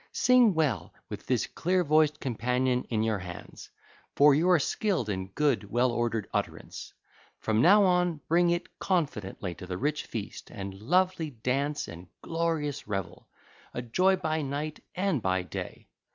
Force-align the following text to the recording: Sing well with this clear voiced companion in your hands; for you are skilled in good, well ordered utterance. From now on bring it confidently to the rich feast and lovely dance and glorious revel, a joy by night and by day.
Sing 0.13 0.55
well 0.55 0.95
with 1.09 1.27
this 1.27 1.45
clear 1.45 1.83
voiced 1.83 2.19
companion 2.19 2.85
in 2.89 3.03
your 3.03 3.19
hands; 3.19 3.69
for 4.15 4.33
you 4.33 4.49
are 4.49 4.57
skilled 4.57 5.09
in 5.09 5.27
good, 5.27 5.69
well 5.69 5.91
ordered 5.91 6.27
utterance. 6.33 6.91
From 7.37 7.61
now 7.61 7.83
on 7.83 8.19
bring 8.27 8.49
it 8.49 8.79
confidently 8.79 9.53
to 9.53 9.67
the 9.67 9.77
rich 9.77 10.07
feast 10.07 10.49
and 10.49 10.73
lovely 10.73 11.29
dance 11.29 11.87
and 11.87 12.07
glorious 12.23 12.87
revel, 12.87 13.27
a 13.75 13.83
joy 13.83 14.15
by 14.15 14.41
night 14.41 14.83
and 14.95 15.21
by 15.21 15.43
day. 15.43 15.87